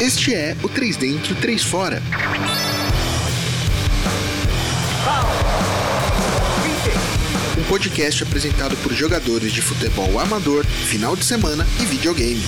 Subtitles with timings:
[0.00, 2.02] Este é o 3 Dentro, 3 Fora.
[7.58, 12.44] Um podcast apresentado por jogadores de futebol amador, final de semana e videogame.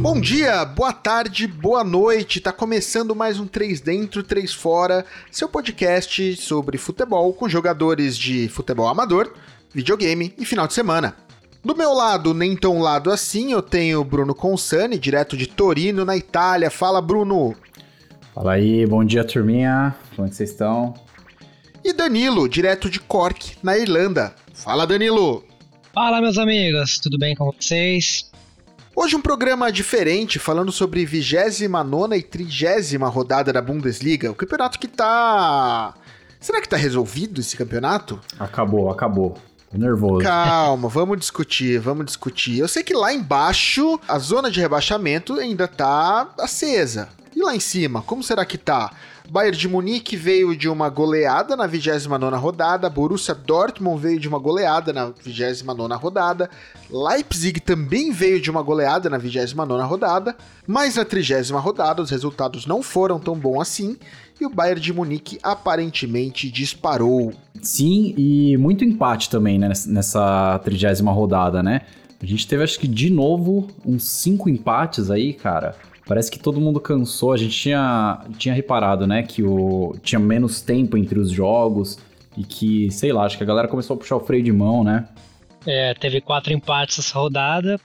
[0.00, 2.40] Bom dia, boa tarde, boa noite.
[2.40, 8.48] Tá começando mais um 3 Dentro, 3 Fora, seu podcast sobre futebol com jogadores de
[8.48, 9.30] futebol amador,
[9.74, 11.14] videogame e final de semana.
[11.62, 16.16] Do meu lado, nem tão lado assim, eu tenho Bruno Consani, direto de Torino, na
[16.16, 16.70] Itália.
[16.70, 17.54] Fala, Bruno.
[18.34, 19.94] Fala aí, bom dia, turminha.
[20.16, 20.94] Como é que vocês estão?
[21.84, 24.34] E Danilo, direto de Cork, na Irlanda.
[24.54, 25.44] Fala, Danilo.
[25.92, 28.29] Fala, meus amigos, tudo bem com vocês?
[29.02, 34.30] Hoje um programa diferente, falando sobre 29 e 30 rodada da Bundesliga.
[34.30, 35.94] O campeonato que tá.
[36.38, 38.20] Será que tá resolvido esse campeonato?
[38.38, 39.38] Acabou, acabou.
[39.70, 40.22] Tô nervoso.
[40.22, 42.58] Calma, vamos discutir, vamos discutir.
[42.58, 47.08] Eu sei que lá embaixo a zona de rebaixamento ainda tá acesa.
[47.34, 48.90] E lá em cima, como será que tá?
[49.30, 54.38] Bayern de Munique veio de uma goleada na 29ª rodada, Borussia Dortmund veio de uma
[54.38, 56.50] goleada na 29ª rodada,
[56.90, 62.66] Leipzig também veio de uma goleada na 29ª rodada, mas na 30ª rodada os resultados
[62.66, 63.96] não foram tão bons assim
[64.40, 67.32] e o Bayern de Munique aparentemente disparou.
[67.62, 71.82] Sim, e muito empate também né, nessa 30 rodada, né?
[72.22, 75.76] A gente teve acho que de novo uns cinco empates aí, cara.
[76.10, 77.32] Parece que todo mundo cansou.
[77.32, 82.00] A gente tinha, tinha reparado, né, que o, tinha menos tempo entre os jogos
[82.36, 84.82] e que, sei lá, acho que a galera começou a puxar o freio de mão,
[84.82, 85.06] né?
[85.66, 87.78] É, teve quatro empates essa rodada.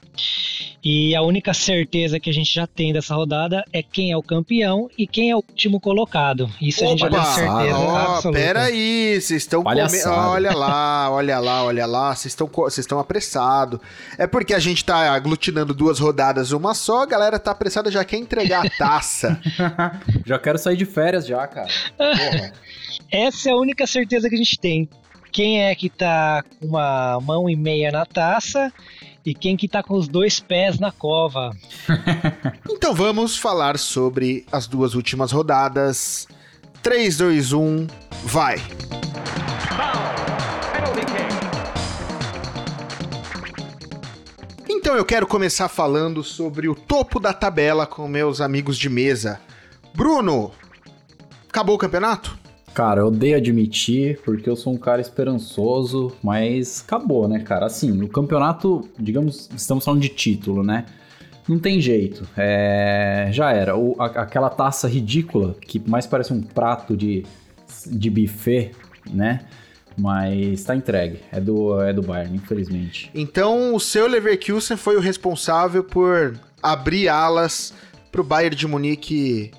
[0.83, 4.21] E a única certeza que a gente já tem dessa rodada é quem é o
[4.21, 6.49] campeão e quem é o último colocado.
[6.61, 7.77] Isso Opa, a gente já tem certeza.
[7.77, 8.39] Ó, absoluta.
[8.39, 9.63] pera aí, vocês estão.
[9.63, 10.29] Palhaçada.
[10.29, 13.79] Olha lá, olha lá, olha lá, vocês estão vocês estão apressados.
[14.17, 18.05] É porque a gente tá aglutinando duas rodadas uma só, a galera tá apressada já
[18.05, 19.41] quer entregar a taça.
[20.25, 21.67] Já quero sair de férias já, cara.
[21.97, 22.53] Porra.
[23.11, 24.89] Essa é a única certeza que a gente tem.
[25.35, 28.71] Quem é que tá com uma mão e meia na taça
[29.25, 31.51] e quem que tá com os dois pés na cova.
[32.71, 36.25] então vamos falar sobre as duas últimas rodadas.
[36.81, 37.87] 3, 2, 1,
[38.23, 38.61] vai!
[44.69, 49.41] Então eu quero começar falando sobre o topo da tabela com meus amigos de mesa.
[49.93, 50.53] Bruno,
[51.49, 52.44] acabou o campeonato?
[52.75, 57.67] Cara, eu odeio admitir, porque eu sou um cara esperançoso, mas acabou, né, cara?
[57.67, 60.85] Assim, o campeonato, digamos, estamos falando de título, né?
[61.47, 62.27] Não tem jeito.
[62.35, 63.29] É...
[63.31, 63.77] Já era.
[63.77, 67.23] O, a- aquela taça ridícula, que mais parece um prato de,
[67.87, 68.71] de buffet,
[69.09, 69.45] né?
[69.97, 71.21] Mas tá entregue.
[71.31, 73.09] É do, é do Bayern, infelizmente.
[73.15, 77.73] Então o seu Leverkusen foi o responsável por abrir alas
[78.11, 79.51] pro Bayern de Munique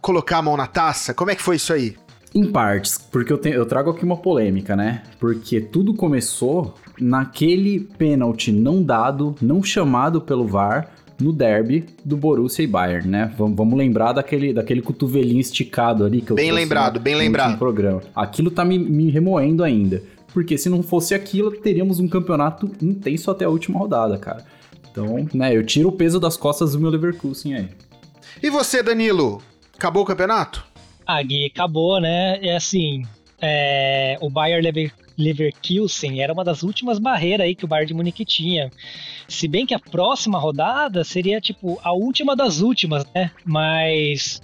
[0.00, 1.14] colocar a mão na taça?
[1.14, 1.94] Como é que foi isso aí?
[2.34, 5.02] Em partes, porque eu, tenho- eu trago aqui uma polêmica, né?
[5.18, 10.90] Porque tudo começou naquele pênalti não dado, não chamado pelo VAR,
[11.20, 13.32] no derby do Borussia e Bayern, né?
[13.36, 17.58] Vamos, vamos lembrar daquele, daquele cotovelinho esticado ali que eu Bem lembrado, no- bem lembrado.
[17.58, 18.02] programa.
[18.14, 20.00] Aquilo tá me, me remoendo ainda.
[20.32, 24.44] Porque se não fosse aquilo, teríamos um campeonato intenso até a última rodada, cara.
[24.92, 27.68] Então, né, eu tiro o peso das costas do meu Leverkusen aí.
[28.42, 29.40] E você, Danilo?
[29.76, 30.64] Acabou o campeonato?
[31.08, 32.38] A Gui acabou, né?
[32.42, 33.02] É assim,
[33.40, 37.94] é, o Bayer Lever- Leverkusen era uma das últimas barreiras aí que o Bayern de
[37.94, 38.70] Munique tinha.
[39.26, 43.30] Se bem que a próxima rodada seria tipo a última das últimas, né?
[43.42, 44.42] Mas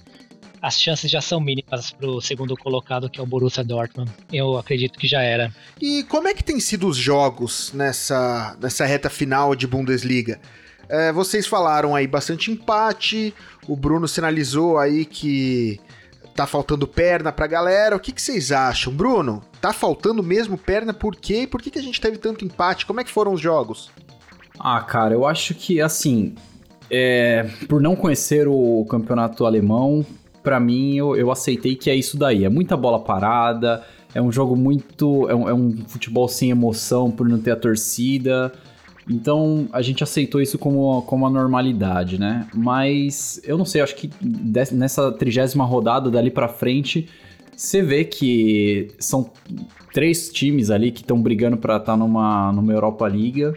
[0.62, 4.10] as chances já são mínimas pro segundo colocado, que é o Borussia Dortmund.
[4.32, 5.54] Eu acredito que já era.
[5.80, 10.40] E como é que tem sido os jogos nessa, nessa reta final de Bundesliga?
[10.88, 13.34] É, vocês falaram aí bastante empate,
[13.68, 15.78] o Bruno sinalizou aí que
[16.34, 17.96] tá faltando perna pra galera.
[17.96, 18.92] O que, que vocês acham?
[18.92, 21.46] Bruno, tá faltando mesmo perna por quê?
[21.48, 22.84] Por que, que a gente teve tanto empate?
[22.86, 23.90] Como é que foram os jogos?
[24.58, 26.34] Ah, cara, eu acho que, assim,
[26.90, 30.04] é, por não conhecer o campeonato alemão,
[30.42, 32.44] pra mim eu, eu aceitei que é isso daí.
[32.44, 33.84] É muita bola parada,
[34.14, 35.28] é um jogo muito.
[35.28, 38.52] É um, é um futebol sem emoção por não ter a torcida.
[39.08, 42.46] Então a gente aceitou isso como, como a normalidade, né?
[42.54, 44.10] Mas eu não sei, acho que
[44.72, 47.08] nessa trigésima rodada dali pra frente,
[47.56, 49.30] você vê que são
[49.92, 53.54] três times ali que estão brigando pra estar numa, numa Europa Liga.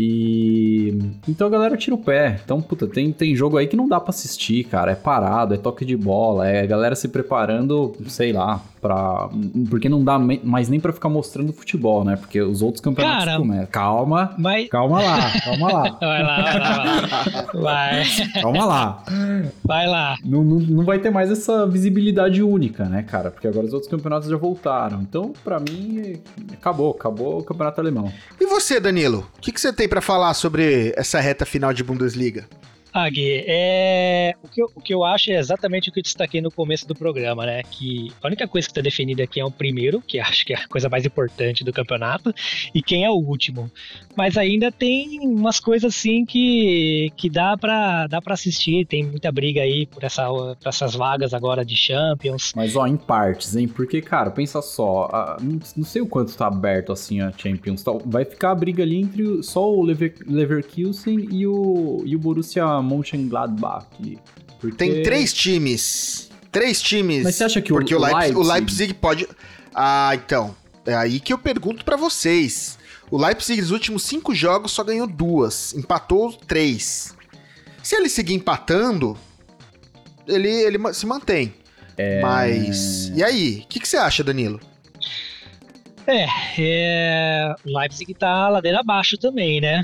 [0.00, 0.96] E
[1.26, 2.40] então a galera tira o pé.
[2.44, 4.92] Então, puta, tem, tem jogo aí que não dá para assistir, cara.
[4.92, 9.28] É parado, é toque de bola, é a galera se preparando, sei lá, pra.
[9.68, 12.14] Porque não dá mais nem para ficar mostrando futebol, né?
[12.14, 13.66] Porque os outros campeonatos cara, começam.
[13.66, 14.68] Calma, mas...
[14.68, 15.98] calma lá, calma lá.
[16.00, 17.46] vai lá, vai lá.
[17.54, 18.04] Vai.
[18.40, 19.04] Calma lá.
[19.64, 20.16] Vai lá.
[20.24, 23.32] Não, não, não vai ter mais essa visibilidade única, né, cara?
[23.32, 25.02] Porque agora os outros campeonatos já voltaram.
[25.02, 26.20] Então, para mim,
[26.52, 28.12] acabou, acabou o campeonato alemão.
[28.40, 29.26] E você, Danilo?
[29.36, 32.46] O que, que você tem para falar sobre essa reta final de Bundesliga?
[32.92, 34.34] Ah, Gui, é...
[34.42, 36.86] o, que eu, o que eu acho é exatamente o que eu destaquei no começo
[36.86, 37.62] do programa, né?
[37.62, 40.56] Que a única coisa que está definida aqui é o primeiro, que acho que é
[40.56, 42.34] a coisa mais importante do campeonato,
[42.74, 43.70] e quem é o último.
[44.16, 49.62] Mas ainda tem umas coisas assim que, que dá para dá assistir, tem muita briga
[49.62, 52.52] aí por, essa, por essas vagas agora de Champions.
[52.54, 53.68] Mas ó, em partes, hein?
[53.68, 57.84] Porque, cara, pensa só, a, não, sei o quanto tá aberto assim a Champions.
[58.04, 62.77] Vai ficar a briga ali entre só o Lever, Leverkusen e o, e o Borussia
[62.82, 63.86] Mönchengladbach.
[64.60, 64.76] Porque...
[64.76, 66.30] Tem três times.
[66.50, 67.24] Três times.
[67.24, 68.36] Mas você acha que porque o, Leipzig...
[68.36, 69.28] o Leipzig pode.
[69.74, 70.54] Ah, então.
[70.86, 72.78] É aí que eu pergunto para vocês.
[73.10, 77.14] O Leipzig nos últimos cinco jogos só ganhou duas, empatou três.
[77.82, 79.16] Se ele seguir empatando,
[80.26, 81.54] ele, ele se mantém.
[81.96, 82.20] É...
[82.20, 83.08] Mas.
[83.14, 83.62] E aí?
[83.64, 84.60] O que, que, você acha, Danilo?
[86.06, 86.26] É,
[86.58, 89.82] é, o Leipzig tá ladeira abaixo também, né?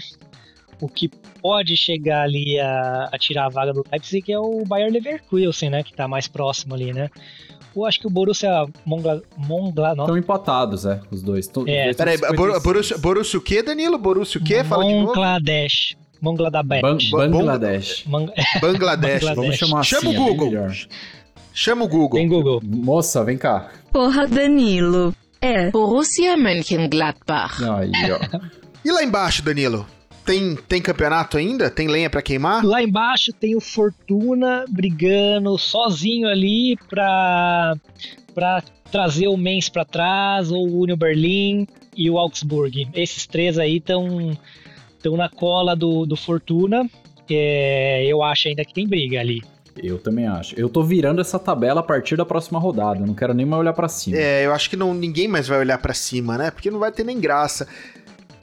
[0.81, 1.09] O que
[1.41, 5.82] pode chegar ali a, a tirar a vaga do Leipzig é o Bayern Leverkusen, né?
[5.82, 7.11] Que tá mais próximo ali, né?
[7.75, 9.21] Eu acho que o Borussia Mongla...
[9.37, 10.05] Mongla não.
[10.05, 11.49] Estão empatados, é, os dois.
[11.49, 11.85] Tô, é.
[11.85, 12.17] Dois Peraí,
[12.62, 13.99] Borussia, Borussia o quê, Danilo?
[13.99, 14.62] Borussia o quê?
[14.62, 15.06] Fala de novo.
[15.06, 15.97] Bangladesh.
[16.23, 17.11] Bangladesh.
[17.11, 18.05] Bang, Bangladesh.
[18.06, 18.61] Bangladesh.
[18.61, 19.35] Bangladesh.
[19.35, 20.69] Vamos chamar Chama assim, o Google.
[21.53, 22.20] Chama o Google.
[22.20, 22.61] Vem, Google.
[22.65, 23.70] Moça, vem cá.
[23.93, 25.15] Porra, Danilo.
[25.41, 27.62] É Borussia Mönchengladbach.
[27.62, 28.41] Aí, ó.
[28.85, 29.87] e lá embaixo, Danilo?
[30.25, 31.71] Tem, tem campeonato ainda?
[31.71, 32.65] Tem lenha para queimar?
[32.65, 37.75] Lá embaixo tem o Fortuna brigando sozinho ali pra,
[38.35, 41.67] pra trazer o Mainz para trás, ou o Union Berlin
[41.97, 42.88] e o Augsburg.
[42.94, 44.37] Esses três aí estão
[44.97, 46.88] estão na cola do, do Fortuna.
[47.29, 49.43] É, eu acho ainda que tem briga ali.
[49.77, 50.59] Eu também acho.
[50.59, 53.00] Eu tô virando essa tabela a partir da próxima rodada.
[53.00, 54.17] Eu não quero nem mais olhar para cima.
[54.17, 56.50] É, eu acho que não, ninguém mais vai olhar para cima, né?
[56.50, 57.67] Porque não vai ter nem graça.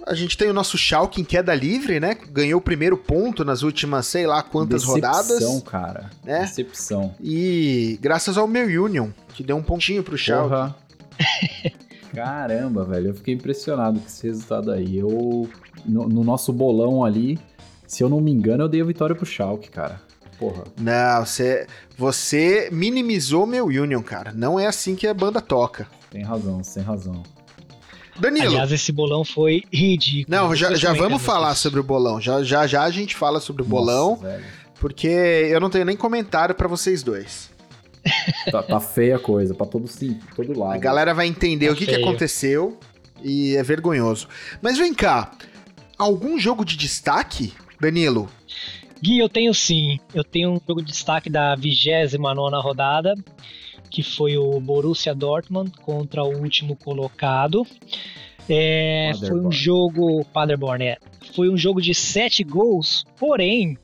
[0.06, 2.16] A gente tem o nosso Schalke em queda livre, né?
[2.32, 5.28] Ganhou o primeiro ponto nas últimas, sei lá quantas Decepção, rodadas.
[5.28, 6.10] Decepção, cara.
[6.24, 6.42] Né?
[6.42, 7.16] Decepção.
[7.22, 10.50] E graças ao meu Union, que deu um pontinho pro Schalke.
[10.50, 10.76] Porra.
[12.14, 13.10] Caramba, velho.
[13.10, 14.98] Eu fiquei impressionado com esse resultado aí.
[14.98, 15.50] Eu,
[15.86, 17.40] no, no nosso bolão ali,
[17.88, 20.02] se eu não me engano, eu dei a vitória pro Schalke, cara.
[20.38, 20.64] Porra.
[20.80, 21.68] Não, você,
[21.98, 24.32] você minimizou meu Union, cara.
[24.34, 25.88] Não é assim que a banda toca.
[26.10, 27.24] Tem razão, tem razão.
[28.20, 28.48] Danilo.
[28.48, 30.36] Aliás, esse bolão foi ridículo.
[30.36, 32.20] Não, já, já vamos falar sobre o bolão.
[32.20, 34.16] Já, já já a gente fala sobre o Nossa, bolão.
[34.18, 34.44] Velho.
[34.80, 37.52] Porque eu não tenho nem comentário para vocês dois.
[38.52, 40.74] tá, tá, feia a coisa, pra todo, sim, todo lado.
[40.74, 42.80] A galera vai entender tá o que, que aconteceu
[43.24, 44.28] e é vergonhoso.
[44.62, 45.32] Mas vem cá,
[45.98, 48.28] algum jogo de destaque, Danilo?
[49.02, 50.00] Gui, eu tenho sim.
[50.14, 53.16] Eu tenho um jogo de destaque da 29 rodada,
[53.92, 57.68] que foi o Borussia Dortmund contra o último colocado.
[58.50, 60.26] É, foi um jogo.
[60.26, 60.98] Paderborn, é.
[61.36, 63.78] Foi um jogo de sete gols, porém,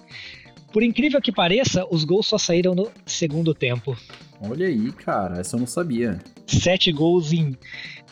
[0.71, 3.95] por incrível que pareça, os gols só saíram no segundo tempo.
[4.42, 6.19] Olha aí, cara, essa eu não sabia.
[6.45, 7.56] Sete gols em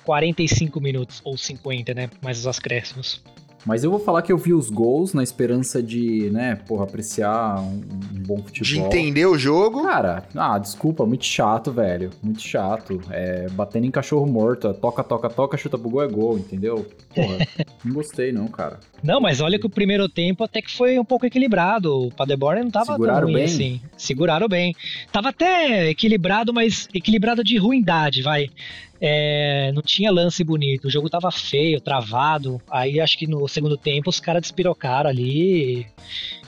[0.03, 2.09] 45 minutos, ou 50, né?
[2.21, 3.23] Mais os acréscimos.
[3.65, 7.59] Mas eu vou falar que eu vi os gols na esperança de, né, porra, apreciar
[7.59, 7.81] um,
[8.13, 8.63] um bom futebol.
[8.63, 9.83] De entender o jogo.
[9.83, 12.11] Cara, ah, desculpa, muito chato, velho.
[12.21, 13.01] Muito chato.
[13.09, 16.85] É, batendo em cachorro morto, toca, toca, toca, chuta pro gol é gol, entendeu?
[17.13, 17.37] Porra,
[17.83, 18.79] não gostei não, cara.
[19.03, 22.07] Não, mas olha que o primeiro tempo até que foi um pouco equilibrado.
[22.07, 23.45] O Paderborn não tava Seguraram tão ruim bem.
[23.45, 23.81] assim.
[23.97, 24.75] Seguraram bem.
[25.11, 28.49] Tava até equilibrado, mas equilibrado de ruindade, vai.
[28.99, 32.61] É, não tinha lance bonito, o jogo tava feio, travado.
[32.69, 35.87] Aí acho que no segundo tempo os caras despirocaram ali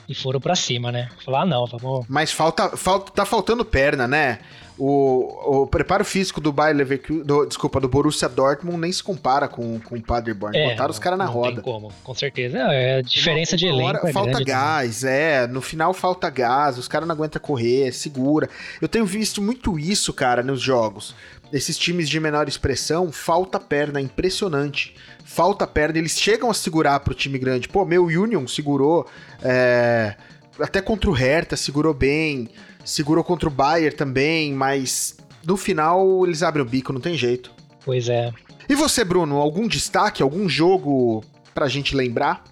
[0.08, 1.08] e, foram para cima, né?
[1.24, 2.06] Falar, ah, não, vamos.
[2.08, 4.38] Mas falta, falta, tá faltando perna, né?
[4.78, 9.48] O, o preparo físico do Bayer Leverkusen, do, desculpa, do Borussia Dortmund nem se compara
[9.48, 10.56] com, com o Paderborn.
[10.56, 11.60] É, Botaram os caras na não roda.
[11.60, 12.58] Tem como, com certeza.
[12.58, 14.06] É, a diferença de elenco.
[14.06, 15.42] É falta gás, né?
[15.42, 15.46] é.
[15.48, 18.48] No final falta gás, os caras não aguentam correr, segura.
[18.80, 21.12] Eu tenho visto muito isso, cara, nos jogos
[21.52, 24.94] esses times de menor expressão, falta perna, impressionante.
[25.24, 27.68] Falta perna, eles chegam a segurar pro time grande.
[27.68, 29.06] Pô, meu Union segurou,
[29.42, 30.14] é,
[30.58, 32.48] até contra o Hertha segurou bem,
[32.84, 37.52] segurou contra o Bayern também, mas no final eles abrem o bico, não tem jeito.
[37.84, 38.32] Pois é.
[38.68, 41.24] E você, Bruno, algum destaque, algum jogo
[41.54, 42.44] pra gente lembrar?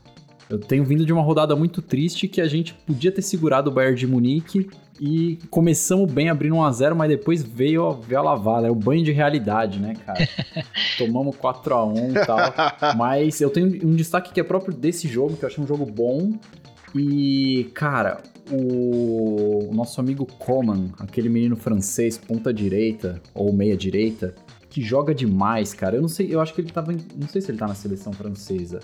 [0.49, 3.73] Eu tenho vindo de uma rodada muito triste que a gente podia ter segurado o
[3.73, 4.69] Bayern de Munique
[5.01, 8.69] e começamos bem abrindo 1x0, mas depois veio, veio a lavada.
[8.69, 10.29] É o banho de realidade, né, cara?
[10.97, 12.97] Tomamos 4x1 e tal.
[12.97, 15.85] Mas eu tenho um destaque que é próprio desse jogo, que eu achei um jogo
[15.85, 16.33] bom.
[16.95, 24.35] E, cara, o nosso amigo Coman, aquele menino francês, ponta direita ou meia direita,
[24.71, 25.97] que joga demais, cara.
[25.97, 26.93] Eu não sei, eu acho que ele tava.
[26.93, 28.81] Em, não sei se ele tá na seleção francesa.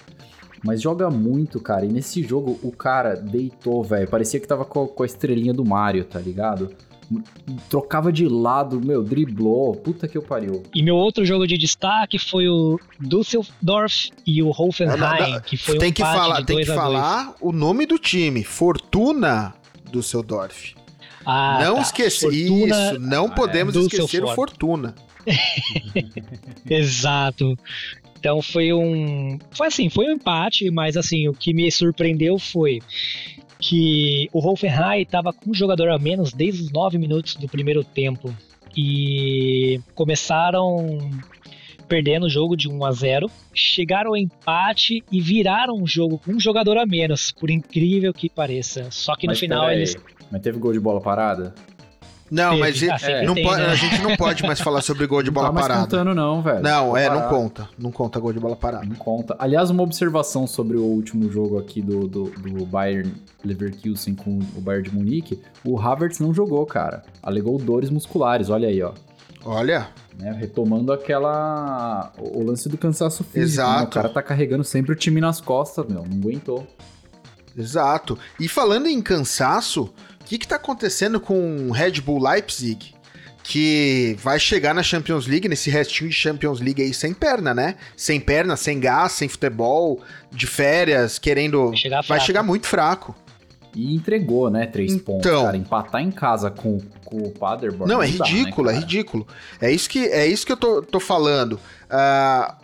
[0.65, 1.85] Mas joga muito, cara.
[1.85, 4.09] E nesse jogo o cara deitou, velho.
[4.09, 6.71] Parecia que tava com, com a estrelinha do Mario, tá ligado?
[7.69, 10.63] trocava de lado, meu, driblou, puta que eu pariu.
[10.75, 15.57] E meu outro jogo de destaque foi o Düsseldorf e o Hoffenheim, não, não, que
[15.57, 19.55] foi tem um que falar, Tem que falar o nome do time, Fortuna
[19.91, 20.75] Düsseldorf.
[21.25, 21.83] Ah, não tá.
[21.83, 23.81] esquecer Fortuna, isso, não ah, podemos é.
[23.81, 24.95] esquecer o Fortuna.
[26.69, 27.57] Exato.
[28.23, 29.37] Então foi um.
[29.51, 32.79] Foi assim, foi um empate, mas assim, o que me surpreendeu foi
[33.59, 37.83] que o Hoffenheim estava com um jogador a menos desde os 9 minutos do primeiro
[37.83, 38.33] tempo.
[38.77, 40.99] E começaram
[41.89, 46.31] perdendo o jogo de 1 a 0, chegaram ao empate e viraram o jogo com
[46.31, 48.89] um jogador a menos, por incrível que pareça.
[48.93, 49.97] Só que no final eles
[50.31, 51.53] Mas teve gol de bola parada?
[52.33, 53.69] Não, mas ah, é, não tem, pode, né?
[53.69, 55.81] a gente não pode mais falar sobre gol de bola não tá parada.
[55.81, 56.63] Não contando não, velho.
[56.63, 57.69] Não, é, não conta.
[57.79, 58.87] Não conta gol de bola parada.
[58.87, 59.37] Não conta.
[59.39, 63.13] Aliás, uma observação sobre o último jogo aqui do, do, do Bayern
[63.45, 65.43] Leverkusen com o Bayern de Munique.
[65.63, 67.03] O Havertz não jogou, cara.
[67.23, 68.93] Alegou dores musculares, olha aí, ó.
[69.45, 69.89] Olha.
[70.19, 72.13] Né, retomando aquela...
[72.17, 73.41] O lance do cansaço físico.
[73.41, 73.79] Exato.
[73.79, 73.85] Né?
[73.85, 76.03] O cara tá carregando sempre o time nas costas, meu.
[76.03, 76.67] Não aguentou.
[77.57, 78.19] Exato.
[78.41, 82.95] E falando em cansaço, o que está acontecendo com o Red Bull Leipzig?
[83.45, 87.75] Que vai chegar na Champions League, nesse restinho de Champions League aí, sem perna, né?
[87.97, 90.01] Sem perna, sem gás, sem futebol,
[90.31, 91.69] de férias, querendo.
[91.69, 93.17] Vai chegar, vai chegar muito fraco.
[93.75, 94.67] E entregou, né?
[94.67, 95.57] Três então, pontos, cara.
[95.57, 97.93] Empatar em casa com, com o Paderborn.
[97.93, 99.27] Não, é ridículo, dá, né, é ridículo.
[99.61, 101.55] É isso que, é isso que eu tô, tô falando.
[101.55, 102.62] Uh,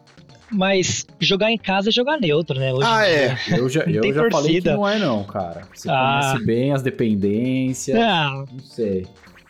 [0.51, 2.73] mas jogar em casa é jogar neutro, né?
[2.73, 3.37] Hoje ah, é.
[3.51, 5.63] Eu já, eu já falei que não é, não, cara.
[5.75, 6.21] Você ah.
[6.21, 7.99] conhece bem as dependências.
[7.99, 8.47] Não.
[8.51, 9.07] Não sei.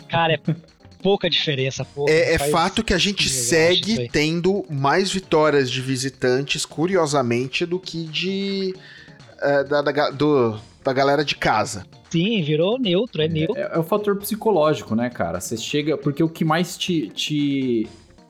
[0.09, 0.41] Cara, é
[1.03, 1.85] pouca diferença.
[1.85, 7.79] Porra, é, é fato que a gente segue tendo mais vitórias de visitantes, curiosamente, do
[7.79, 8.75] que de.
[9.41, 11.87] É, da, da, do, da galera de casa.
[12.11, 13.57] Sim, virou neutro, é, é neutro.
[13.57, 15.41] É, é, o fator psicológico, né, cara?
[15.41, 15.97] Você chega.
[15.97, 17.89] Porque o que mais te, te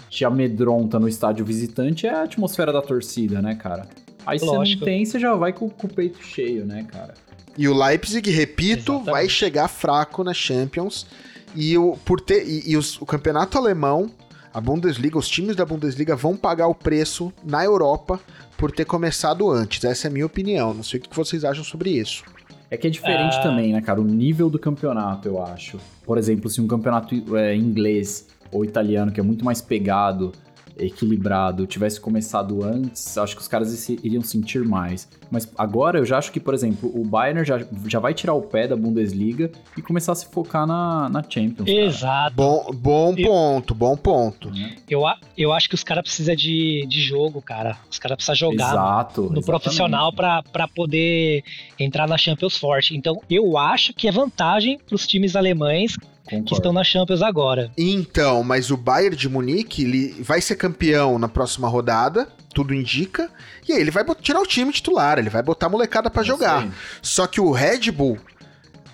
[0.08, 3.86] te amedronta no estádio visitante é a atmosfera da torcida, né, cara?
[4.26, 4.64] Aí Lógico.
[4.64, 7.14] você não tem, você já vai com, com, o peito cheio, né, cara?
[7.56, 9.10] E o Leipzig, repito, Exatamente.
[9.10, 11.06] vai chegar fraco na Champions.
[11.54, 14.10] E o, por ter, e, e os, o campeonato alemão,
[14.52, 18.20] a Bundesliga, os times da Bundesliga vão pagar o preço na Europa
[18.56, 19.82] por ter começado antes.
[19.84, 20.74] Essa é a minha opinião.
[20.74, 22.22] Não sei o que vocês acham sobre isso.
[22.70, 23.42] É que é diferente ah.
[23.42, 24.00] também, né, cara?
[24.00, 25.78] O nível do campeonato, eu acho.
[26.04, 30.32] Por exemplo, se um campeonato é, inglês ou italiano, que é muito mais pegado,
[30.78, 35.08] equilibrado, tivesse começado antes, acho que os caras iriam sentir mais.
[35.30, 38.42] Mas agora eu já acho que, por exemplo, o Bayern já, já vai tirar o
[38.42, 41.68] pé da Bundesliga e começar a se focar na, na Champions.
[41.68, 42.34] Exato.
[42.34, 44.50] Bom, bom eu, ponto, bom ponto.
[44.88, 45.02] Eu,
[45.36, 47.76] eu acho que os caras precisam de, de jogo, cara.
[47.90, 51.42] Os caras precisam jogar Exato, no, no profissional para poder
[51.78, 52.96] entrar na Champions forte.
[52.96, 55.96] Então eu acho que é vantagem para os times alemães
[56.28, 56.44] Concordo.
[56.44, 57.72] que estão na Champions agora.
[57.76, 63.30] Então, mas o Bayern de Munique ele vai ser campeão na próxima rodada, tudo indica,
[63.66, 66.68] e aí ele vai tirar o time titular, ele vai botar a molecada para jogar.
[67.00, 68.18] Só que o Red Bull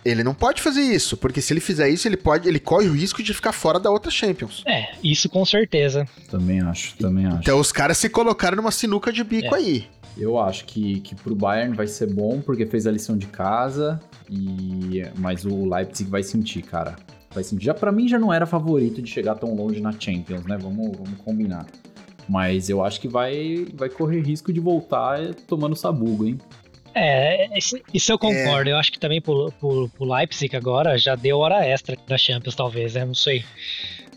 [0.05, 2.93] ele não pode fazer isso, porque se ele fizer isso, ele pode, ele corre o
[2.93, 4.63] risco de ficar fora da outra Champions.
[4.67, 6.07] É, isso com certeza.
[6.31, 7.39] Também acho, também acho.
[7.39, 9.59] Então os caras se colocaram numa sinuca de bico é.
[9.59, 9.87] aí.
[10.17, 14.01] Eu acho que, que pro Bayern vai ser bom, porque fez a lição de casa,
[14.31, 16.95] e mas o Leipzig vai sentir, cara.
[17.35, 17.67] Faz sentido.
[17.67, 20.57] Já para mim já não era favorito de chegar tão longe na Champions, né?
[20.57, 21.67] Vamos, vamos combinar.
[22.29, 26.39] Mas eu acho que vai, vai correr risco de voltar tomando sabugo, hein?
[26.95, 27.49] É,
[27.93, 28.71] isso eu concordo.
[28.71, 28.73] É.
[28.73, 32.55] Eu acho que também pro, pro, pro, Leipzig agora já deu hora extra da Champions,
[32.55, 33.05] talvez, né?
[33.05, 33.45] Não sei.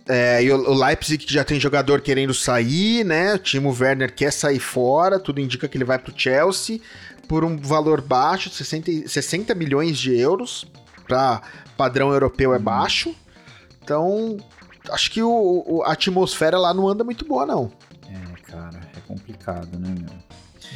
[0.07, 3.33] É, e o, o Leipzig já tem jogador querendo sair, né?
[3.33, 6.79] O Timo Werner quer sair fora, tudo indica que ele vai pro Chelsea
[7.27, 10.65] por um valor baixo, 60, 60 milhões de euros,
[11.05, 11.41] para
[11.77, 13.15] padrão europeu é baixo.
[13.81, 14.37] Então,
[14.89, 17.71] acho que o, o, a atmosfera lá não anda muito boa, não.
[18.09, 20.27] É, cara, é complicado, né, meu?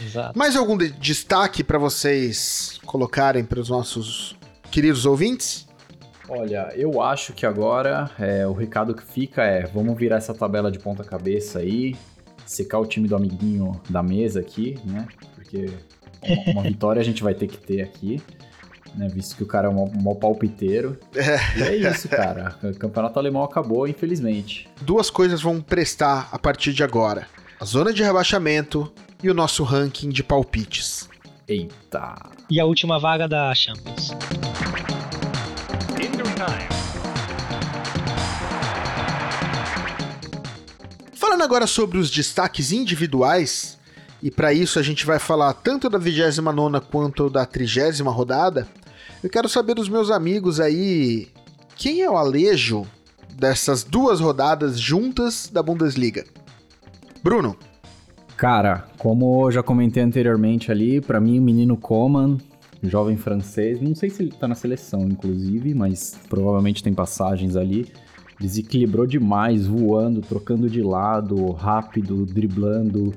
[0.05, 0.37] Exato.
[0.37, 4.37] Mais algum de destaque para vocês colocarem para os nossos
[4.71, 5.67] queridos ouvintes?
[6.29, 10.71] Olha, eu acho que agora é, o recado que fica é: vamos virar essa tabela
[10.71, 11.95] de ponta cabeça aí,
[12.45, 15.05] secar o time do amiguinho da mesa aqui, né?
[15.35, 15.69] Porque
[16.21, 18.21] uma, uma vitória a gente vai ter que ter aqui.
[18.93, 20.99] Né, visto que o cara é um mó palpiteiro.
[21.15, 21.57] É.
[21.57, 22.55] E é isso, cara.
[22.61, 24.67] O campeonato alemão acabou, infelizmente.
[24.81, 27.25] Duas coisas vão prestar a partir de agora:
[27.59, 28.91] a zona de rebaixamento
[29.23, 31.09] e o nosso ranking de palpites.
[31.47, 32.15] Eita.
[32.49, 34.11] E a última vaga da Champions.
[41.13, 43.79] Falando agora sobre os destaques individuais,
[44.21, 48.67] e para isso a gente vai falar tanto da 29 quanto da 30 rodada,
[49.23, 51.27] eu quero saber dos meus amigos aí
[51.75, 52.85] quem é o Alejo
[53.37, 56.25] dessas duas rodadas juntas da Bundesliga.
[57.23, 57.55] Bruno.
[58.35, 62.39] Cara, como eu já comentei anteriormente ali, para mim o menino Coman,
[62.81, 67.91] jovem francês, não sei se ele tá na seleção inclusive, mas provavelmente tem passagens ali.
[68.39, 73.13] Desequilibrou demais, voando, trocando de lado, rápido, driblando,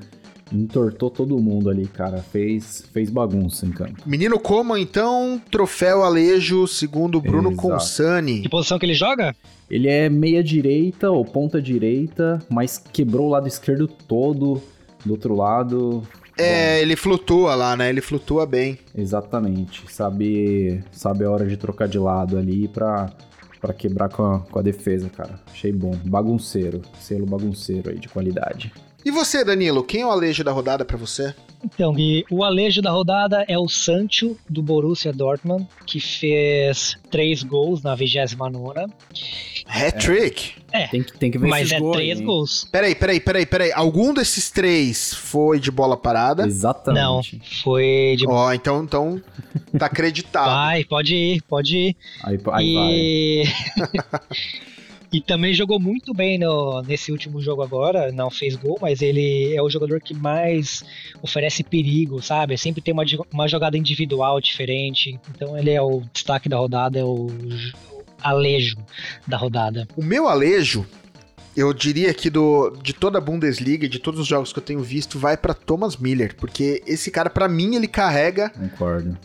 [0.52, 2.18] entortou todo mundo ali, cara.
[2.18, 4.02] Fez, fez bagunça em campo.
[4.06, 7.68] Menino Coman, então, troféu Alejo, segundo Bruno Exato.
[7.68, 8.40] Consani.
[8.42, 9.34] Que posição que ele joga?
[9.70, 14.60] Ele é meia direita ou ponta direita, mas quebrou o lado esquerdo todo.
[15.04, 16.02] Do outro lado,
[16.38, 17.90] É, ele flutua lá, né?
[17.90, 18.78] Ele flutua bem.
[18.96, 19.84] exatamente.
[19.90, 23.10] Sabe, sabe a hora de trocar de lado ali pra,
[23.60, 25.38] pra quebrar com a, com a defesa, cara.
[25.52, 25.94] Achei bom.
[26.04, 26.80] Bagunceiro.
[26.98, 28.72] Selo bagunceiro aí de qualidade.
[29.04, 31.34] E você, Danilo, quem é o Alejo da rodada pra você?
[31.64, 37.42] Então, Gui, o alejo da rodada é o Sancho, do Borussia Dortmund, que fez três
[37.42, 38.86] gols na 29ª.
[39.66, 40.52] Hat-trick?
[40.70, 42.26] É, Tem que, tem que ver mas esses é gols, três hein?
[42.26, 42.68] gols.
[42.70, 43.72] Peraí, peraí, peraí, peraí.
[43.72, 46.42] Algum desses três foi de bola parada?
[46.42, 47.40] Não, Exatamente.
[47.62, 48.26] foi de...
[48.28, 49.22] Ó, então, então
[49.78, 50.50] tá acreditado.
[50.50, 51.96] Vai, pode ir, pode ir.
[52.24, 53.44] Aí, aí
[53.86, 53.94] vai.
[55.18, 55.20] e...
[55.20, 58.12] também jogou muito bem no, nesse último jogo agora.
[58.12, 60.84] Não fez gol, mas ele é o jogador que mais
[61.22, 62.56] oferece perigo, sabe?
[62.56, 65.18] Sempre tem uma, uma jogada individual diferente.
[65.34, 67.28] Então ele é o destaque da rodada, é o,
[68.24, 68.76] alejo
[69.26, 69.86] da rodada.
[69.94, 70.86] O meu Alejo,
[71.54, 74.80] eu diria que do, de toda a Bundesliga, de todos os jogos que eu tenho
[74.80, 79.18] visto, vai pra Thomas Miller, porque esse cara, pra mim, ele carrega Concordo.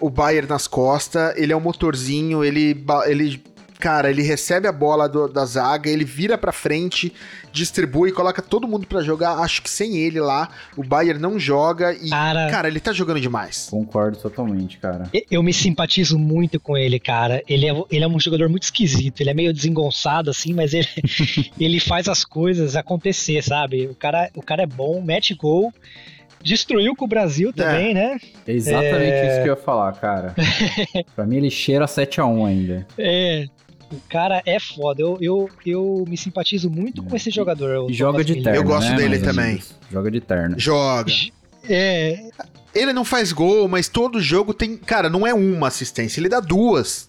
[0.00, 3.40] o Bayern nas costas, ele é um motorzinho, ele, ele
[3.80, 7.12] cara, ele recebe a bola do- da zaga, ele vira pra frente,
[7.52, 9.38] distribui, coloca todo mundo pra jogar.
[9.38, 13.20] Acho que sem ele lá, o Bayern não joga e, Cara, cara, ele tá jogando
[13.20, 13.68] demais.
[13.70, 15.08] Concordo totalmente, cara.
[15.30, 17.42] eu me simpatizo muito com ele, cara.
[17.48, 19.20] Ele é, ele é um jogador muito esquisito.
[19.20, 20.86] Ele é meio desengonçado, assim, mas ele,
[21.58, 23.86] ele faz as coisas acontecer, sabe?
[23.86, 25.72] O cara, o cara é bom, mete gol.
[26.42, 28.16] Destruiu com o Brasil também, né?
[28.46, 29.26] É exatamente É.
[29.32, 30.34] isso que eu ia falar, cara.
[31.14, 32.86] pra mim ele cheira 7x1 ainda.
[32.96, 33.46] É.
[33.92, 35.02] O cara é foda.
[35.02, 37.84] Eu, eu, eu me simpatizo muito com esse jogador.
[37.84, 39.62] o E joga Thomas de terno, Eu gosto né, dele também.
[39.90, 40.58] Joga de terno.
[40.58, 41.12] Joga.
[41.68, 42.30] É,
[42.74, 44.76] Ele não faz gol, mas todo jogo tem.
[44.76, 47.08] Cara, não é uma assistência, ele dá duas.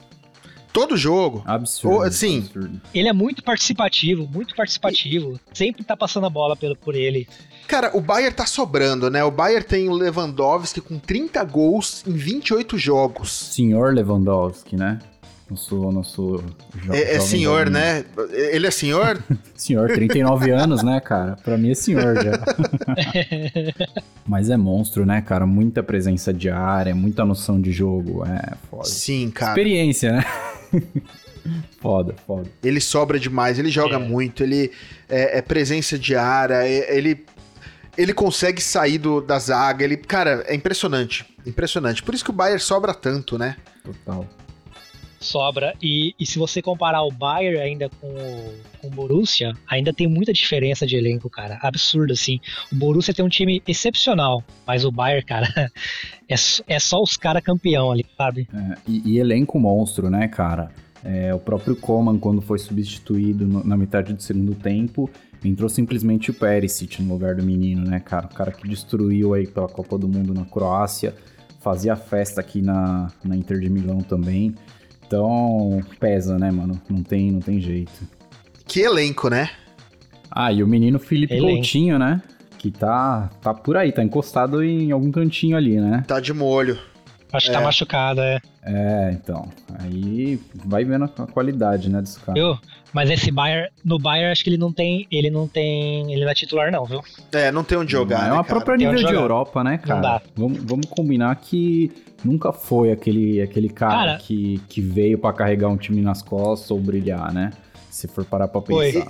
[0.74, 1.44] Todo jogo.
[1.46, 1.98] Absurdo.
[1.98, 2.82] Ô, assim, absurdo.
[2.94, 5.40] ele é muito participativo, muito participativo.
[5.54, 7.28] Sempre tá passando a bola pelo, por ele.
[7.68, 9.24] Cara, o Bayern tá sobrando, né?
[9.24, 13.32] O Bayern tem o Lewandowski com 30 gols em 28 jogos.
[13.32, 15.00] Senhor Lewandowski, né?
[15.52, 16.44] Nosso, nosso
[16.82, 18.06] jo É, é senhor, né?
[18.32, 19.22] Ele é senhor?
[19.54, 21.36] Senhor, 39 anos, né, cara?
[21.36, 22.32] Pra mim é senhor já.
[24.26, 25.46] Mas é monstro, né, cara?
[25.46, 28.26] Muita presença de área, muita noção de jogo.
[28.26, 28.86] É foda.
[28.86, 29.52] Sim, cara.
[29.52, 30.26] Experiência, né?
[31.82, 32.50] foda, foda.
[32.64, 34.00] Ele sobra demais, ele joga É.
[34.00, 34.72] muito, ele
[35.10, 37.26] é, é presença de área, é- ele.
[37.98, 39.98] Ele consegue sair do, da zaga, ele.
[39.98, 41.26] Cara, é impressionante.
[41.46, 42.02] Impressionante.
[42.02, 43.58] Por isso que o Bayern sobra tanto, né?
[43.84, 44.26] Total.
[45.22, 45.76] Sobra.
[45.82, 50.08] E, e se você comparar o Bayern ainda com o, com o Borussia, ainda tem
[50.08, 51.60] muita diferença de elenco, cara.
[51.62, 52.40] Absurdo, assim.
[52.72, 55.48] O Borussia tem um time excepcional, mas o Bayern, cara,
[56.28, 56.36] é,
[56.68, 58.48] é só os caras campeão ali, sabe?
[58.54, 60.72] É, e, e elenco monstro, né, cara?
[61.04, 65.10] É, o próprio Coman, quando foi substituído no- na metade do segundo tempo,
[65.44, 68.26] entrou simplesmente o Perisic no lugar do menino, né, cara?
[68.26, 71.16] O cara que destruiu aí pela Copa do Mundo na Croácia,
[71.60, 74.56] fazia festa aqui na, na Inter de Milão também.
[75.12, 76.82] Então, pesa, né, mano?
[76.90, 77.92] Não tem, não tem jeito.
[78.66, 79.50] Que elenco, né?
[80.32, 81.56] Ah, e o menino Felipe Elenco.
[81.56, 82.22] Coutinho, né?
[82.58, 86.06] Que tá, tá por aí, tá encostado em algum cantinho ali, né?
[86.08, 86.80] Tá de molho.
[87.34, 87.64] Acho que tá É.
[87.64, 88.40] machucado, é.
[88.64, 89.48] É, então.
[89.80, 92.34] Aí vai vendo a qualidade, né, desse cara.
[92.34, 92.58] Viu?
[92.94, 95.08] Mas esse Bayern, no Bayern, acho que ele não tem.
[95.12, 96.12] Ele não tem.
[96.14, 97.02] Ele não é titular, não, viu?
[97.32, 98.20] É, não tem onde jogar.
[98.20, 98.56] é né, uma cara?
[98.56, 99.14] própria nível de jogar.
[99.16, 100.02] Europa, né, cara?
[100.02, 100.22] dá.
[100.36, 101.92] Vamos, vamos combinar que
[102.24, 104.18] nunca foi aquele, aquele cara, Cara.
[104.20, 107.52] que, que veio pra carregar um time nas costas ou brilhar, né?
[107.90, 108.92] Se for parar pra Foi.
[108.92, 109.08] pensar.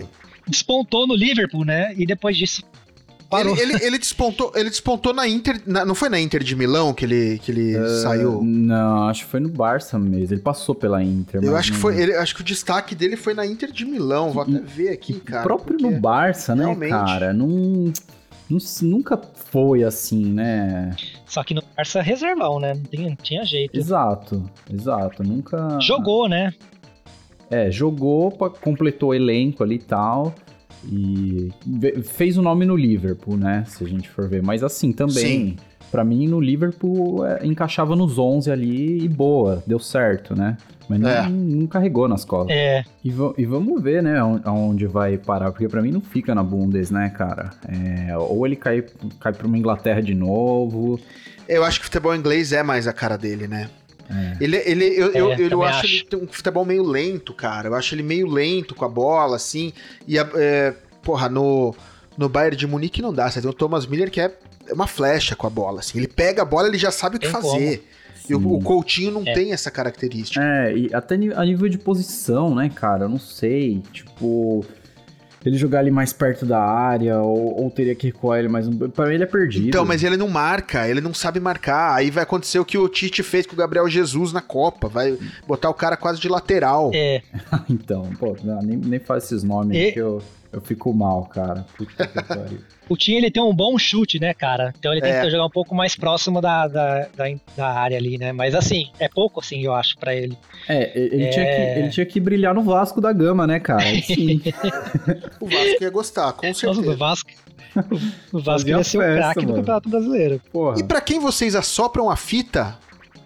[0.47, 1.93] Despontou no Liverpool, né?
[1.97, 2.63] E depois disso
[3.31, 3.57] parou.
[3.57, 5.59] Ele, ele, ele despontou, ele despontou na Inter.
[5.65, 8.41] na- não foi na Inter de Milão que ele, que ele saiu?
[8.43, 10.35] Não, acho que foi no Barça mesmo.
[10.35, 11.41] Ele passou pela Inter.
[11.43, 11.99] Eu acho que foi.
[11.99, 14.31] Ele, acho que o destaque dele foi na Inter de Milão.
[14.31, 15.41] Vou até ver aqui, cara.
[15.41, 17.33] o próprio porque- no Barça, né, realmente- cara?
[17.33, 17.91] Não,
[18.81, 20.93] nunca foi assim, né?
[21.25, 22.73] Só que no Barça reservão, né?
[22.73, 23.77] Não tinha, tinha jeito.
[23.77, 25.23] Exato, exato.
[25.23, 25.79] Nunca.
[25.79, 26.53] Jogou, né?
[27.49, 30.33] É, jogou, completou o elenco ali e tal.
[30.85, 31.49] E
[32.03, 33.63] fez o nome no Liverpool, né?
[33.67, 34.41] Se a gente for ver.
[34.41, 35.55] Mas assim, também, Sim.
[35.91, 40.57] pra mim, no Liverpool é, encaixava nos 11 ali e boa, deu certo, né?
[40.89, 41.29] Mas não, É.
[41.29, 42.55] não carregou nas costas.
[42.55, 42.83] É.
[43.03, 46.43] E, e vamos ver, né, aon- aonde vai parar, porque pra mim não fica na
[46.43, 47.51] Bundes, né, cara?
[47.67, 48.83] É, ou ele cai,
[49.19, 50.99] cai pra uma Inglaterra de novo.
[51.47, 53.69] Eu acho que o futebol inglês é mais a cara dele, né?
[54.11, 54.37] É.
[54.43, 55.85] Ele, ele, eu, eu, É, eu também acho, acho.
[55.95, 57.69] ele tem um futebol meio lento, cara.
[57.69, 59.71] Eu acho ele meio lento com a bola, assim.
[60.07, 61.73] E, a- é, porra, no,
[62.17, 63.29] no Bayern de Munique não dá.
[63.29, 64.31] Você tem o Thomas Miller que é
[64.71, 65.97] uma flecha com a bola, assim.
[65.97, 67.87] Ele pega a bola, ele já sabe o que Tem fazer.
[68.29, 69.33] E o, o Coutinho não É.
[69.33, 70.39] tem essa característica.
[70.41, 73.05] É, e até a nível de posição, né, cara?
[73.05, 73.81] Eu não sei.
[73.91, 74.63] Tipo,
[75.43, 78.77] ele jogar ali mais perto da área, ou, ou teria que recuar ele mais um.
[78.89, 79.67] Pra mim, ele é perdido.
[79.67, 81.95] Então, mas ele não marca, ele não sabe marcar.
[81.95, 84.87] Aí vai acontecer o que o Tite fez com o Gabriel Jesus na Copa.
[84.87, 86.91] Vai botar o cara quase de lateral.
[86.93, 87.21] É.
[87.69, 90.21] então, pô, não, nem, nem faz esses nomes E- que eu,
[90.53, 91.65] eu fico mal, cara.
[91.77, 92.59] Puta que pariu.
[92.91, 94.73] O Tim ele tem um bom chute, né, cara?
[94.77, 95.21] Então ele tem É.
[95.21, 97.25] que jogar um pouco mais próximo da, da, da,
[97.55, 98.33] da área ali, né?
[98.33, 100.37] Mas assim, é pouco, assim, eu acho, pra ele.
[100.67, 101.73] É, ele, Tinha É.
[101.73, 103.81] que, ele tinha que brilhar no Vasco da Gama, né, cara?
[104.03, 104.41] Sim.
[105.39, 106.97] O Vasco ia gostar, com Nossa, o certeza.
[106.97, 107.29] Vasco.
[108.33, 109.53] O Vasco ia ser o craque do.
[109.53, 110.41] Campeonato Brasileiro.
[110.51, 110.77] Porra.
[110.79, 112.77] E pra quem vocês assopram a fita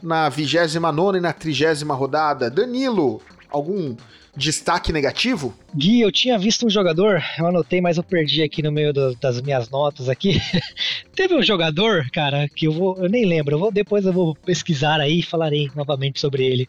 [0.04, 2.51] na 29 e na 30 rodada?
[2.51, 3.95] Danilo, algum
[4.38, 5.54] destaque negativo?
[5.76, 9.15] Gui, eu tinha visto um jogador, eu anotei, mas eu perdi aqui no meio do-
[9.15, 10.39] das minhas notas aqui.
[11.15, 14.36] Teve um jogador, cara, que eu vou, eu nem lembro, eu vou depois eu vou
[14.36, 16.67] pesquisar aí e falarei novamente sobre ele.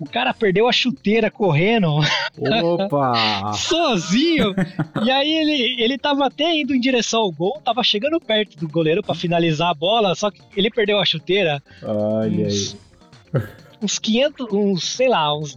[0.00, 1.98] O cara perdeu a chuteira correndo
[2.64, 3.52] Opa!
[3.52, 4.54] sozinho.
[5.04, 8.66] e aí ele, ele tava até indo em direção ao gol, tava chegando perto do
[8.68, 12.46] goleiro pra finalizar a bola, só que ele perdeu a chuteira Olha aí.
[12.46, 12.76] uns,
[13.82, 15.54] uns 500, uns, sei lá, uns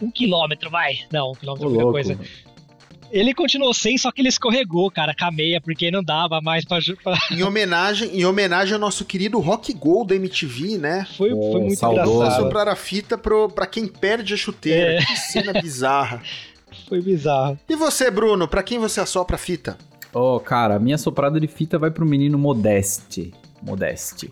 [0.00, 1.00] um quilômetro, vai.
[1.12, 2.18] Não, um quilômetro é muita coisa.
[3.10, 6.64] Ele continuou sem, só que ele escorregou, cara, com a meia, porque não dava mais
[6.64, 6.78] pra.
[7.30, 11.06] Em homenagem, em homenagem ao nosso querido Rock Gol da MTV, né?
[11.16, 12.16] Foi, Pô, foi muito saudoso.
[12.16, 12.42] engraçado.
[12.42, 15.00] Soprar a fita pro, pra quem perde a chuteira.
[15.00, 15.04] É.
[15.04, 16.22] Que cena bizarra.
[16.86, 17.58] Foi bizarro.
[17.66, 19.78] E você, Bruno, pra quem você assopra a fita?
[20.12, 23.32] Ô, cara, a minha soprada de fita vai pro menino Modeste.
[23.62, 24.30] Modeste.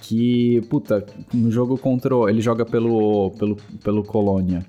[0.00, 2.14] Que, puta, no jogo contra.
[2.28, 4.64] Ele joga pelo, pelo, pelo Colônia.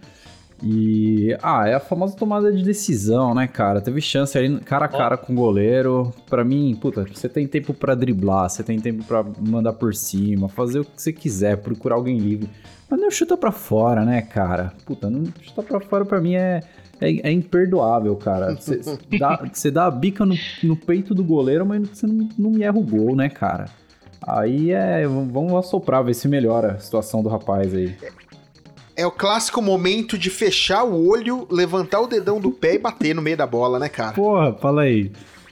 [0.64, 1.36] E.
[1.44, 3.82] Ah, é a famosa tomada de decisão, né, cara?
[3.82, 6.14] Teve chance ali cara a cara com o goleiro.
[6.30, 10.48] Pra mim, puta, você tem tempo pra driblar, você tem tempo pra mandar por cima,
[10.48, 12.50] fazer o que você quiser, procurar alguém livre.
[12.90, 14.72] Mas não chuta pra fora, né, cara?
[14.86, 16.62] Puta, não chuta pra fora pra mim é.
[17.02, 18.56] É, é imperdoável, cara.
[18.56, 18.80] Você
[19.20, 22.78] dá, cê dá a bica no, no peito do goleiro, mas você não, não erra
[22.78, 23.66] o gol, né, cara?
[24.26, 25.06] Aí é.
[25.06, 27.94] Vamos assoprar, ver se melhora a situação do rapaz aí.
[28.96, 33.16] É o clássico momento de fechar o olho, levantar o dedão do pé e bater
[33.16, 34.14] no meio da bola, né, cara?
[34.14, 35.12] Porra, fala aí.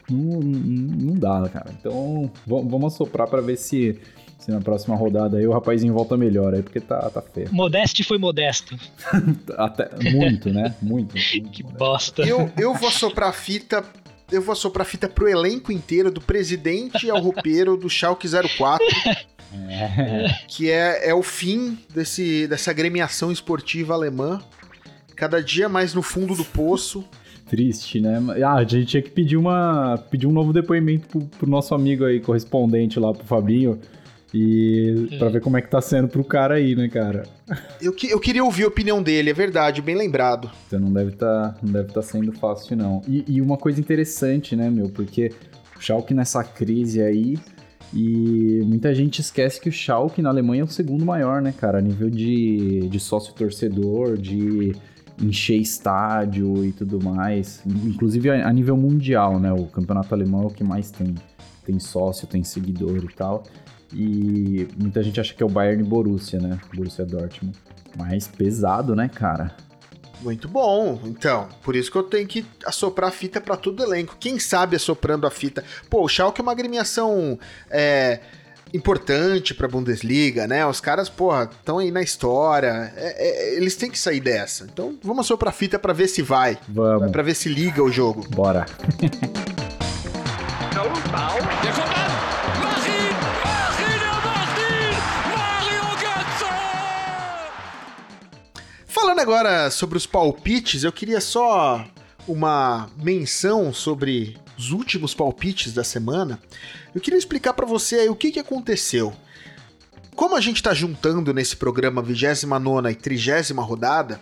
[0.09, 1.71] Não, não, dá, cara.
[1.79, 3.97] Então, vamos assoprar pra ver se,
[4.37, 7.49] se na próxima rodada aí o rapazinho volta melhor aí, porque tá, tá feio.
[7.51, 8.77] Modeste foi modesto.
[9.57, 10.75] Até, muito, né?
[10.81, 11.15] Muito.
[11.15, 11.69] muito Que né?
[11.77, 12.23] bosta.
[12.23, 13.83] Eu, eu vou assoprar a fita.
[14.31, 18.85] Eu vou assoprar a fita pro elenco inteiro, do presidente ao roupeiro do Schalke 04,
[19.53, 20.27] É.
[20.47, 24.41] que é, é o fim desse, dessa agremiação esportiva alemã.
[25.15, 27.03] Cada dia mais no fundo do poço.
[27.49, 28.17] Triste, né?
[28.45, 32.05] Ah, a gente tinha que pedir, uma, pedir um novo depoimento pro, pro nosso amigo
[32.05, 33.77] aí, correspondente lá, pro Fabinho.
[34.33, 37.23] E pra ver como é que tá sendo pro cara aí, né, cara?
[37.81, 40.49] Eu, que- eu queria ouvir a opinião dele, é verdade, bem lembrado.
[40.67, 43.01] Então não deve tá, não deve tá sendo fácil, não.
[43.07, 44.87] E, e uma coisa interessante, né, meu?
[44.89, 45.31] Porque
[45.77, 47.37] o Schalke nessa crise aí,
[47.93, 51.79] e muita gente esquece que o Schalke na Alemanha é o segundo maior, né, cara?
[51.79, 54.71] A nível de, de sócio-torcedor, de
[55.21, 57.61] encher estádio e tudo mais.
[57.65, 59.51] Inclusive a, a nível mundial, né?
[59.51, 61.13] O campeonato alemão é o que mais tem.
[61.65, 63.43] Tem sócio, tem seguidor e tal.
[63.93, 66.59] E muita gente acha que é o Bayern e Borussia, né?
[66.73, 67.57] Borussia Dortmund.
[67.97, 69.51] Mas pesado, né, cara?
[70.21, 70.99] Muito bom.
[71.05, 74.15] Então, por isso que eu tenho que assoprar a fita pra todo elenco.
[74.19, 75.63] Quem sabe assoprando a fita.
[75.89, 77.37] Pô, o Schalke é uma agremiação
[77.69, 78.19] é,
[78.73, 80.65] importante pra Bundesliga, né?
[80.65, 82.93] Os caras, porra, estão aí na história.
[82.95, 84.65] É- é- eles têm que sair dessa.
[84.71, 86.57] Então, vamos assoprar a fita pra ver se vai.
[86.69, 87.11] Vamos.
[87.11, 88.25] Pra ver se liga o jogo.
[88.29, 88.65] Bora.
[99.21, 101.85] Agora sobre os palpites, eu queria só
[102.27, 106.39] uma menção sobre os últimos palpites da semana.
[106.93, 109.13] Eu queria explicar pra você aí o que, que aconteceu.
[110.15, 114.19] Como a gente tá juntando nesse programa 29 e 30 rodada,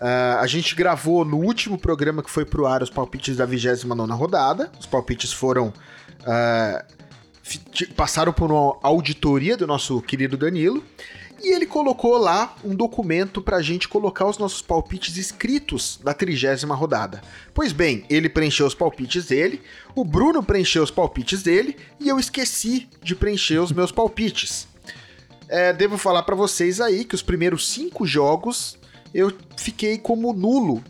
[0.00, 4.12] ah, a gente gravou no último programa que foi pro ar os palpites da 29
[4.12, 4.70] rodada.
[4.78, 5.72] Os palpites foram.
[7.72, 10.84] ti- passaram por uma auditoria do nosso querido Danilo.
[11.42, 16.74] E ele colocou lá um documento pra gente colocar os nossos palpites escritos da trigésima
[16.74, 17.20] rodada.
[17.52, 19.60] Pois bem, ele preencheu os palpites dele,
[19.94, 24.66] o Bruno preencheu os palpites dele e eu esqueci de preencher os meus palpites.
[25.48, 28.78] É, devo falar pra vocês aí que os primeiros cinco jogos
[29.14, 30.82] eu fiquei como nulo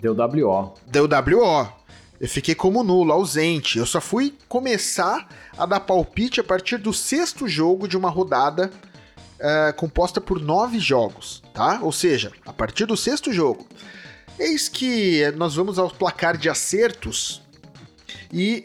[0.00, 0.74] Deu WO.
[0.86, 1.68] deu WO.
[2.18, 3.78] Eu fiquei como nulo, ausente.
[3.78, 8.70] Eu só fui começar a dar palpite a partir do sexto jogo de uma rodada
[9.40, 11.80] eh, composta por nove jogos, tá?
[11.82, 13.66] Ou seja, a partir do sexto jogo.
[14.38, 17.42] Eis que eh, nós vamos ao placar de acertos
[18.32, 18.64] e,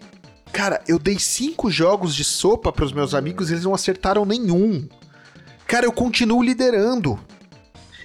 [0.51, 4.87] cara, eu dei cinco jogos de sopa pros meus amigos e eles não acertaram nenhum.
[5.65, 7.19] Cara, eu continuo liderando.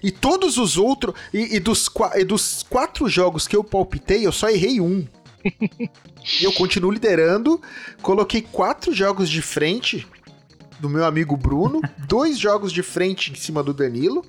[0.03, 1.15] E todos os outros.
[1.35, 5.07] E, e dos, e dos quatro jogos que eu palpitei, eu só errei um.
[6.41, 7.61] e eu continuo liderando.
[8.01, 10.07] Coloquei quatro jogos de frente
[10.81, 14.25] do meu amigo Bruno, dois jogos de frente em cima do Danilo.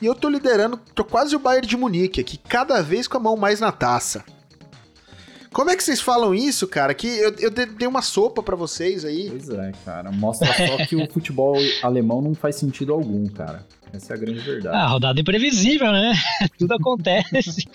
[0.00, 3.20] E eu tô liderando, tô quase o Bayern de Munique aqui, cada vez com a
[3.20, 4.24] mão mais na taça.
[5.52, 6.92] Como é que vocês falam isso, cara?
[6.92, 9.30] Que eu, eu de- dei uma sopa pra vocês aí.
[9.30, 10.12] Pois é, cara.
[10.12, 13.66] Mostra só que o futebol alemão não faz sentido algum, cara.
[13.92, 14.76] Essa é a grande verdade.
[14.76, 16.12] Ah, rodada imprevisível, né?
[16.58, 17.66] Tudo acontece.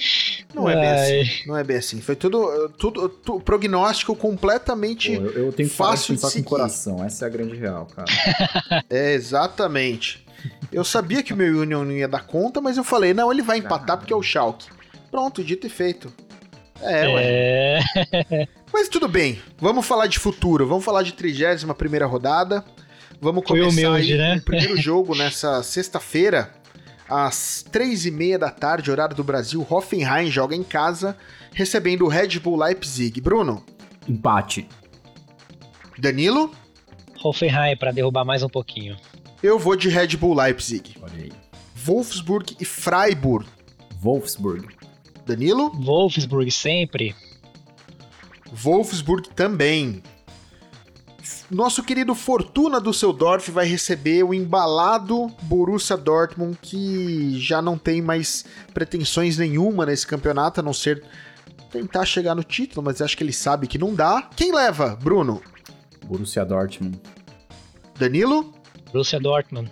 [0.53, 1.47] Não é bem assim.
[1.47, 2.01] Não é bem assim.
[2.01, 5.13] Foi tudo, tudo, tu- prognóstico Pô, completamente.
[5.13, 7.03] eu, eu tenho que fácil de pensar com o coração.
[7.03, 8.05] Essa é a grande real, cara.
[8.89, 10.25] É, exatamente.
[10.71, 13.41] Eu sabia que o meu Union não ia dar conta, mas eu falei, não, ele
[13.41, 14.67] vai empatar porque é o Schalke.
[15.09, 16.11] Pronto, dito e feito.
[16.81, 17.23] É, ué.
[17.23, 22.63] É, Mas tudo bem, vamos falar de futuro, vamos falar de 31 primeira rodada.
[23.21, 24.37] Vamos Foi começar humilde, aí né?
[24.37, 26.51] o primeiro jogo nessa sexta-feira,
[27.07, 29.65] às três e meia da tarde, horário do Brasil.
[29.69, 31.15] Hoffenheim joga em casa,
[31.53, 33.21] recebendo o Red Bull Leipzig.
[33.21, 33.63] Bruno,
[34.09, 34.67] Empate.
[35.97, 36.51] Danilo,
[37.23, 38.97] Hoffenheim pra derrubar mais um pouquinho.
[39.43, 40.95] eu vou de Red Bull Leipzig.
[41.01, 41.31] Olha aí.
[41.75, 43.45] Wolfsburg e Freiburg.
[44.01, 44.67] Wolfsburg.
[45.27, 47.15] Danilo, Wolfsburg sempre.
[48.51, 50.01] Wolfsburg também.
[51.51, 58.45] Nosso querido Fortuna Düsseldorf vai receber o embalado Borussia Dortmund, que já não tem mais
[58.73, 61.03] pretensões nenhuma nesse campeonato, a não ser
[61.69, 64.29] tentar chegar no título, mas acho que ele sabe que não dá.
[64.33, 65.41] Quem leva, Bruno?
[66.05, 66.97] Borussia Dortmund.
[67.99, 68.53] Danilo?
[68.93, 69.69] Borussia Dortmund.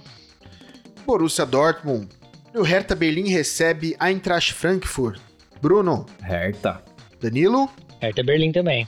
[1.05, 2.09] Borussia Dortmund.
[2.53, 5.21] O Hertha Berlim recebe Eintracht Frankfurt.
[5.61, 6.05] Bruno?
[6.21, 6.83] Hertha.
[7.21, 7.69] Danilo?
[8.01, 8.85] Hertha Berlim também.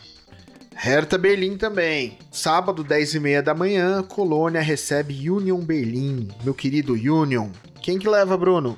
[0.75, 2.17] Hertha Berlim também.
[2.31, 6.29] Sábado, 10h30 da manhã, Colônia recebe Union Berlim.
[6.43, 7.49] Meu querido Union.
[7.81, 8.77] Quem que leva, Bruno?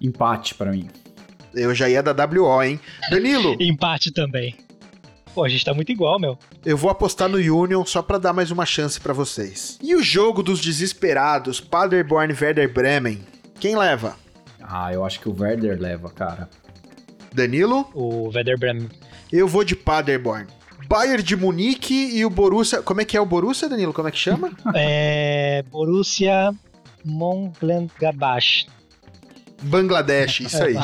[0.00, 0.88] Empate pra mim.
[1.54, 2.78] Eu já ia da WO, hein?
[3.10, 4.54] Danilo, Empate também.
[5.34, 6.38] Pô, a gente tá muito igual, meu.
[6.64, 9.78] eu vou apostar no Union só pra dar mais uma chance pra vocês.
[9.82, 13.20] E o jogo dos desesperados, Paderborn Werder Bremen?
[13.60, 14.16] Quem leva?
[14.62, 16.48] Ah, eu acho que o Werder leva, cara.
[17.36, 17.88] Danilo?
[17.94, 18.88] O Werder Bremen.
[19.30, 20.46] Eu vou de Paderborn.
[20.88, 22.80] Bayern de Munique e o Borussia...
[22.80, 23.92] Como é que é o Borussia, Danilo?
[23.92, 24.50] Como é que chama?
[24.74, 25.62] É.
[25.70, 26.54] Borussia
[27.04, 28.66] Mönchengladbach.
[29.62, 30.76] Bangladesh, isso aí.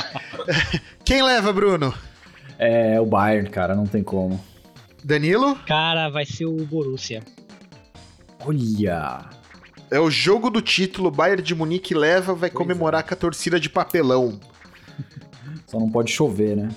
[1.05, 1.95] Quem leva, Bruno?
[2.59, 4.43] É o Bayern, cara, não tem como.
[5.03, 5.57] Danilo?
[5.67, 7.23] Cara, vai ser o Borussia.
[8.45, 9.25] Olha!
[9.91, 13.61] É o jogo do título, Bayern de Munique leva, vai Pois comemorar com a torcida
[13.61, 14.41] de papelão.
[15.73, 16.69] Só não pode chover, né?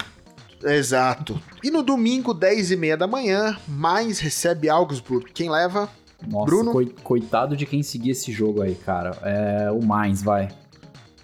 [0.64, 1.38] Exato.
[1.62, 5.30] E no domingo, 10 e meia da manhã, mais recebe Augsburg.
[5.34, 5.90] Quem leva?
[6.26, 6.72] Nossa, Bruno?
[6.72, 9.12] coi- coitado de quem seguir esse jogo aí, cara.
[9.22, 10.48] É o Mainz, vai.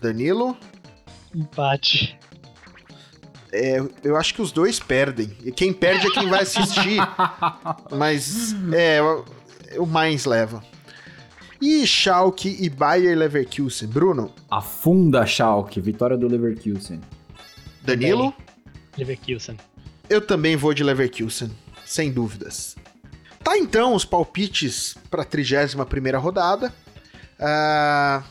[0.01, 0.57] Danilo?
[1.33, 2.19] Empate.
[3.53, 5.31] É, eu acho que os dois perdem.
[5.45, 6.99] E quem perde é quem vai assistir.
[7.89, 9.23] Mas, é, o-
[9.83, 10.61] o Mainz leva.
[11.61, 13.87] E Schalke e Bayer Leverkusen.
[13.87, 14.29] Bruno?
[14.49, 16.99] Afunda Schalke, vitória do Leverkusen.
[17.83, 18.33] Danilo?
[18.97, 19.57] Leverkusen.
[20.09, 21.51] Eu também vou de Leverkusen,
[21.85, 22.75] sem dúvidas.
[23.43, 26.73] Tá então os palpites para a 31 rodada.
[27.39, 28.23] Ah,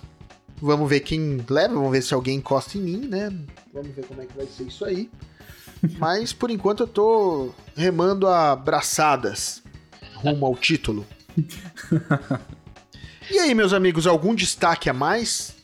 [0.61, 3.33] vamos ver quem leva, vamos ver se alguém encosta em mim, né?
[3.73, 5.11] Vamos ver como é que vai ser isso aí.
[5.99, 9.63] Mas por enquanto eu tô remando a braçadas
[10.15, 11.07] rumo ao título.
[13.33, 15.55] E aí, meus amigos, algum destaque a mais?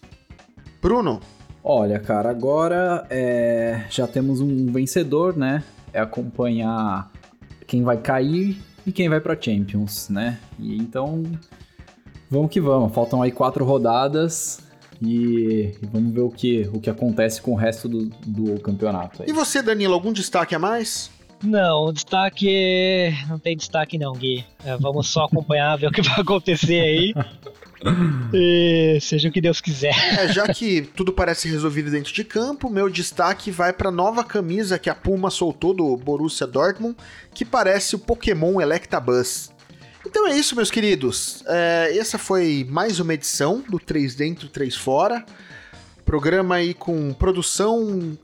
[0.80, 1.20] Bruno?
[1.68, 5.64] Olha, cara, agora é, já temos um vencedor, né?
[5.92, 7.10] É acompanhar
[7.66, 10.38] quem vai cair e quem vai pra Champions, né?
[10.60, 11.24] E então,
[12.30, 12.94] vamos que vamos.
[12.94, 14.60] Faltam aí quatro rodadas
[15.02, 19.24] e, e vamos ver o que, o que acontece com o resto do, do campeonato.
[19.24, 19.28] Aí.
[19.28, 21.10] E você, Danilo, algum destaque a mais?
[21.42, 23.12] Não, destaque.
[23.28, 24.44] Não tem destaque, não, Gui.
[24.64, 27.12] É, vamos só acompanhar, ver o que vai acontecer aí.
[28.32, 29.94] E seja o que Deus quiser.
[30.18, 34.78] É, já que tudo parece resolvido dentro de campo, meu destaque vai para nova camisa
[34.78, 36.96] que a Puma soltou do Borussia Dortmund,
[37.34, 39.52] que parece o Pokémon Electabuzz.
[40.06, 41.42] Então é isso, meus queridos.
[41.46, 45.24] É, essa foi mais uma edição do 3 Dentro, 3 Fora.
[46.04, 48.16] Programa aí com produção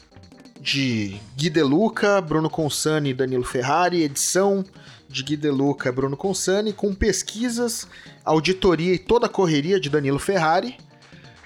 [0.61, 4.65] de Gui De Luca, Bruno Consani e Danilo Ferrari, edição
[5.13, 7.87] de Gui De Luca e Bruno Consani, com pesquisas,
[8.25, 10.77] auditoria e toda a correria de Danilo Ferrari.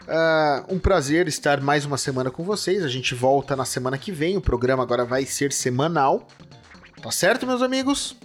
[0.02, 2.84] Uh, um prazer estar mais uma semana com vocês.
[2.84, 4.36] A gente volta na semana que vem.
[4.36, 6.28] O programa agora vai ser semanal.
[7.02, 8.16] Tá certo, meus amigos?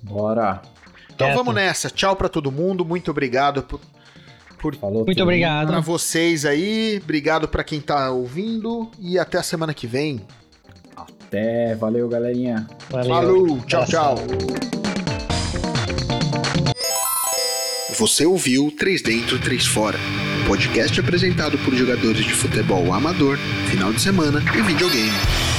[0.00, 0.62] Bora!
[1.12, 1.36] Então Certo.
[1.38, 1.90] vamos nessa.
[1.90, 2.84] Tchau pra todo mundo.
[2.84, 3.80] Muito obrigado por,
[4.58, 5.04] por Falou.
[5.04, 5.68] Muito obrigado.
[5.68, 7.00] para vocês aí.
[7.02, 10.24] Obrigado pra quem tá ouvindo e até a semana que vem.
[11.34, 12.64] Até, valeu, galerinha.
[12.88, 13.08] Valeu.
[13.08, 14.14] Falou, tchau, tchau.
[17.98, 19.98] Você ouviu 3 Dentro, 3 Fora.
[20.46, 23.36] Podcast apresentado por jogadores de futebol amador,
[23.68, 25.53] final de semana e videogame.